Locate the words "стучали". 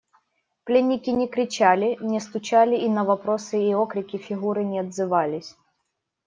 2.21-2.75